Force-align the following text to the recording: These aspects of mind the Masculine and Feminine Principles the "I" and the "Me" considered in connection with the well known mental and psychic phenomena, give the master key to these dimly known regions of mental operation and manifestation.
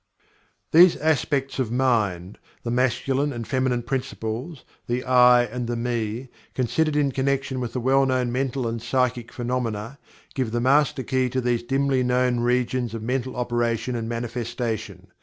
These 0.71 0.95
aspects 0.95 1.59
of 1.59 1.71
mind 1.71 2.39
the 2.63 2.71
Masculine 2.71 3.31
and 3.31 3.47
Feminine 3.47 3.83
Principles 3.83 4.65
the 4.87 5.03
"I" 5.03 5.43
and 5.43 5.67
the 5.67 5.75
"Me" 5.75 6.27
considered 6.55 6.95
in 6.95 7.11
connection 7.11 7.59
with 7.59 7.73
the 7.73 7.79
well 7.79 8.07
known 8.07 8.31
mental 8.31 8.67
and 8.67 8.81
psychic 8.81 9.31
phenomena, 9.31 9.99
give 10.33 10.49
the 10.53 10.59
master 10.59 11.03
key 11.03 11.29
to 11.29 11.39
these 11.39 11.61
dimly 11.61 12.01
known 12.01 12.39
regions 12.39 12.95
of 12.95 13.03
mental 13.03 13.35
operation 13.35 13.95
and 13.95 14.09
manifestation. 14.09 15.11